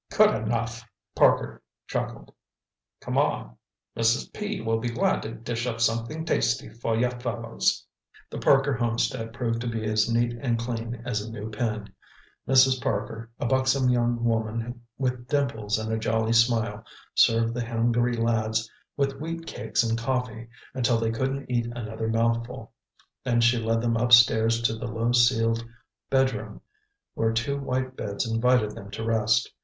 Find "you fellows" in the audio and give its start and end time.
6.97-7.85